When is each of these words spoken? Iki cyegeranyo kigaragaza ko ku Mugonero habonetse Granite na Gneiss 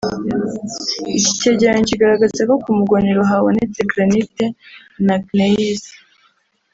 Iki 1.17 1.31
cyegeranyo 1.39 1.83
kigaragaza 1.89 2.41
ko 2.49 2.55
ku 2.63 2.69
Mugonero 2.77 3.21
habonetse 3.29 3.79
Granite 3.91 4.45
na 5.05 5.15
Gneiss 5.25 5.83